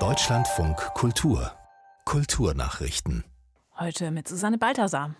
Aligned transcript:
Deutschlandfunk 0.00 0.76
Kultur 0.94 1.52
Kulturnachrichten. 2.04 3.22
Heute 3.78 4.10
mit 4.10 4.26
Susanne 4.26 4.58
Balthasar. 4.58 5.14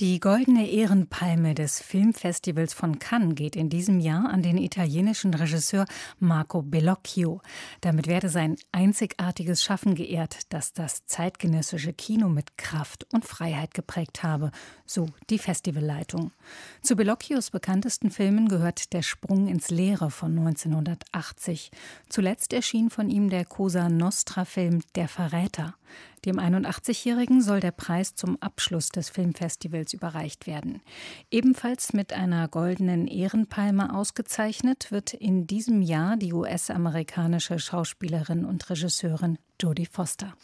Die 0.00 0.20
goldene 0.20 0.70
Ehrenpalme 0.70 1.56
des 1.56 1.80
Filmfestivals 1.80 2.72
von 2.72 3.00
Cannes 3.00 3.34
geht 3.34 3.56
in 3.56 3.68
diesem 3.68 3.98
Jahr 3.98 4.30
an 4.30 4.42
den 4.42 4.56
italienischen 4.56 5.34
Regisseur 5.34 5.86
Marco 6.20 6.62
Bellocchio. 6.62 7.42
Damit 7.80 8.06
werde 8.06 8.28
sein 8.28 8.54
einzigartiges 8.70 9.60
Schaffen 9.60 9.96
geehrt, 9.96 10.42
das 10.50 10.72
das 10.72 11.04
zeitgenössische 11.06 11.92
Kino 11.92 12.28
mit 12.28 12.56
Kraft 12.56 13.12
und 13.12 13.24
Freiheit 13.24 13.74
geprägt 13.74 14.22
habe, 14.22 14.52
so 14.86 15.06
die 15.30 15.38
Festivalleitung. 15.40 16.30
Zu 16.80 16.94
Bellocchios 16.94 17.50
bekanntesten 17.50 18.12
Filmen 18.12 18.48
gehört 18.48 18.92
Der 18.92 19.02
Sprung 19.02 19.48
ins 19.48 19.68
Leere 19.68 20.12
von 20.12 20.38
1980. 20.38 21.72
Zuletzt 22.08 22.52
erschien 22.52 22.90
von 22.90 23.10
ihm 23.10 23.30
der 23.30 23.44
Cosa 23.44 23.88
Nostra-Film 23.88 24.80
Der 24.94 25.08
Verräter. 25.08 25.74
Dem 26.24 26.38
81-Jährigen 26.38 27.40
soll 27.40 27.60
der 27.60 27.70
Preis 27.70 28.14
zum 28.14 28.36
Abschluss 28.40 28.88
des 28.88 29.08
Filmfestivals 29.08 29.92
überreicht 29.92 30.46
werden. 30.46 30.82
Ebenfalls 31.30 31.92
mit 31.92 32.12
einer 32.12 32.48
goldenen 32.48 33.06
Ehrenpalme 33.06 33.94
ausgezeichnet 33.94 34.90
wird 34.90 35.14
in 35.14 35.46
diesem 35.46 35.82
Jahr 35.82 36.16
die 36.16 36.32
US-amerikanische 36.32 37.58
Schauspielerin 37.58 38.44
und 38.44 38.68
Regisseurin 38.68 39.38
Jodie 39.60 39.86
Foster. 39.86 40.34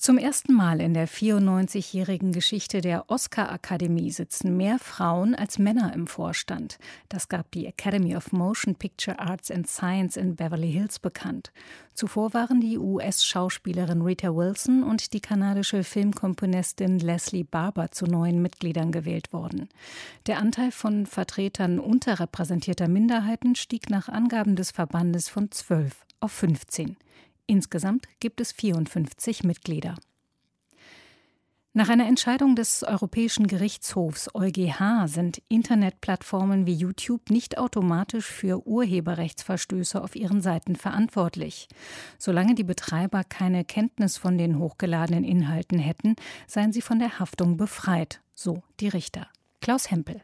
Zum 0.00 0.16
ersten 0.16 0.54
Mal 0.54 0.80
in 0.80 0.94
der 0.94 1.06
94-jährigen 1.06 2.32
Geschichte 2.32 2.80
der 2.80 3.10
Oscar-Akademie 3.10 4.10
sitzen 4.10 4.56
mehr 4.56 4.78
Frauen 4.78 5.34
als 5.34 5.58
Männer 5.58 5.92
im 5.92 6.06
Vorstand. 6.06 6.78
Das 7.10 7.28
gab 7.28 7.50
die 7.50 7.66
Academy 7.66 8.16
of 8.16 8.32
Motion 8.32 8.76
Picture 8.76 9.18
Arts 9.18 9.50
and 9.50 9.68
Science 9.68 10.16
in 10.16 10.36
Beverly 10.36 10.72
Hills 10.72 11.00
bekannt. 11.00 11.52
Zuvor 11.92 12.32
waren 12.32 12.62
die 12.62 12.78
US-Schauspielerin 12.78 14.00
Rita 14.00 14.34
Wilson 14.34 14.84
und 14.84 15.12
die 15.12 15.20
kanadische 15.20 15.84
Filmkomponistin 15.84 16.98
Leslie 16.98 17.44
Barber 17.44 17.90
zu 17.90 18.06
neuen 18.06 18.40
Mitgliedern 18.40 18.92
gewählt 18.92 19.34
worden. 19.34 19.68
Der 20.26 20.38
Anteil 20.38 20.72
von 20.72 21.04
Vertretern 21.04 21.78
unterrepräsentierter 21.78 22.88
Minderheiten 22.88 23.54
stieg 23.54 23.90
nach 23.90 24.08
Angaben 24.08 24.56
des 24.56 24.70
Verbandes 24.70 25.28
von 25.28 25.50
12 25.50 25.94
auf 26.20 26.32
15. 26.32 26.96
Insgesamt 27.50 28.06
gibt 28.20 28.40
es 28.40 28.52
54 28.52 29.42
Mitglieder. 29.42 29.96
Nach 31.72 31.88
einer 31.88 32.06
Entscheidung 32.06 32.54
des 32.54 32.84
Europäischen 32.84 33.48
Gerichtshofs 33.48 34.32
EuGH 34.32 35.08
sind 35.08 35.42
Internetplattformen 35.48 36.64
wie 36.64 36.74
YouTube 36.74 37.28
nicht 37.28 37.58
automatisch 37.58 38.26
für 38.26 38.64
Urheberrechtsverstöße 38.68 40.00
auf 40.00 40.14
ihren 40.14 40.42
Seiten 40.42 40.76
verantwortlich. 40.76 41.66
Solange 42.18 42.54
die 42.54 42.62
Betreiber 42.62 43.24
keine 43.24 43.64
Kenntnis 43.64 44.16
von 44.16 44.38
den 44.38 44.60
hochgeladenen 44.60 45.24
Inhalten 45.24 45.80
hätten, 45.80 46.14
seien 46.46 46.72
sie 46.72 46.82
von 46.82 47.00
der 47.00 47.18
Haftung 47.18 47.56
befreit, 47.56 48.20
so 48.32 48.62
die 48.78 48.88
Richter. 48.88 49.26
Klaus 49.60 49.90
Hempel. 49.90 50.22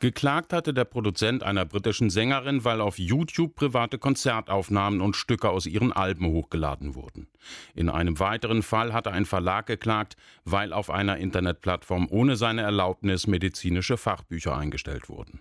Geklagt 0.00 0.52
hatte 0.52 0.72
der 0.72 0.84
Produzent 0.84 1.42
einer 1.42 1.64
britischen 1.64 2.08
Sängerin, 2.08 2.64
weil 2.64 2.80
auf 2.80 2.98
YouTube 2.98 3.56
private 3.56 3.98
Konzertaufnahmen 3.98 5.00
und 5.00 5.16
Stücke 5.16 5.50
aus 5.50 5.66
ihren 5.66 5.92
Alben 5.92 6.26
hochgeladen 6.26 6.94
wurden. 6.94 7.26
In 7.74 7.88
einem 7.88 8.20
weiteren 8.20 8.62
Fall 8.62 8.92
hatte 8.92 9.10
ein 9.10 9.24
Verlag 9.24 9.66
geklagt, 9.66 10.16
weil 10.44 10.72
auf 10.72 10.88
einer 10.88 11.16
Internetplattform 11.16 12.06
ohne 12.10 12.36
seine 12.36 12.62
Erlaubnis 12.62 13.26
medizinische 13.26 13.96
Fachbücher 13.96 14.56
eingestellt 14.56 15.08
wurden. 15.08 15.40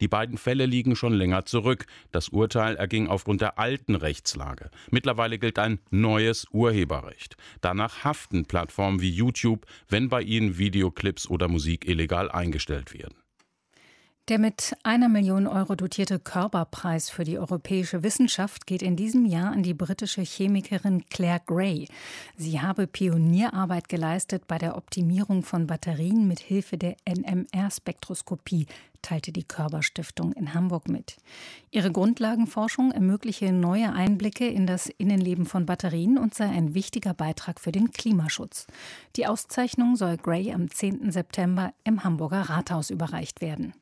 Die 0.00 0.08
beiden 0.08 0.38
Fälle 0.38 0.66
liegen 0.66 0.96
schon 0.96 1.14
länger 1.14 1.46
zurück. 1.46 1.86
Das 2.10 2.28
Urteil 2.28 2.76
erging 2.76 3.06
aufgrund 3.06 3.40
der 3.40 3.58
alten 3.58 3.94
Rechtslage. 3.94 4.70
Mittlerweile 4.90 5.38
gilt 5.38 5.58
ein 5.58 5.78
neues 5.90 6.46
Urheberrecht. 6.50 7.36
Danach 7.60 8.04
haften 8.04 8.44
Plattformen 8.44 9.00
wie 9.00 9.10
YouTube, 9.10 9.66
wenn 9.88 10.08
bei 10.08 10.22
ihnen 10.22 10.58
Videoclips 10.58 11.28
oder 11.28 11.48
Musik 11.48 11.88
illegal 11.88 12.30
eingestellt 12.30 12.92
werden. 12.92 13.23
Der 14.28 14.38
mit 14.38 14.74
einer 14.84 15.10
Million 15.10 15.46
Euro 15.46 15.74
dotierte 15.74 16.18
Körperpreis 16.18 17.10
für 17.10 17.24
die 17.24 17.38
europäische 17.38 18.02
Wissenschaft 18.02 18.66
geht 18.66 18.80
in 18.80 18.96
diesem 18.96 19.26
Jahr 19.26 19.52
an 19.52 19.62
die 19.62 19.74
britische 19.74 20.22
Chemikerin 20.22 21.04
Claire 21.10 21.42
Gray. 21.44 21.88
Sie 22.34 22.58
habe 22.58 22.86
Pionierarbeit 22.86 23.90
geleistet 23.90 24.46
bei 24.46 24.56
der 24.56 24.78
Optimierung 24.78 25.42
von 25.42 25.66
Batterien 25.66 26.26
mit 26.26 26.40
Hilfe 26.40 26.78
der 26.78 26.96
NMR-Spektroskopie, 27.06 28.66
teilte 29.02 29.30
die 29.30 29.44
Körperstiftung 29.44 30.32
in 30.32 30.54
Hamburg 30.54 30.88
mit. 30.88 31.18
Ihre 31.70 31.92
Grundlagenforschung 31.92 32.92
ermögliche 32.92 33.52
neue 33.52 33.92
Einblicke 33.92 34.48
in 34.48 34.66
das 34.66 34.86
Innenleben 34.86 35.44
von 35.44 35.66
Batterien 35.66 36.16
und 36.16 36.32
sei 36.32 36.48
ein 36.48 36.72
wichtiger 36.72 37.12
Beitrag 37.12 37.60
für 37.60 37.72
den 37.72 37.90
Klimaschutz. 37.90 38.68
Die 39.16 39.26
Auszeichnung 39.26 39.96
soll 39.96 40.16
Gray 40.16 40.54
am 40.54 40.70
10. 40.70 41.12
September 41.12 41.74
im 41.84 42.04
Hamburger 42.04 42.48
Rathaus 42.48 42.88
überreicht 42.88 43.42
werden. 43.42 43.74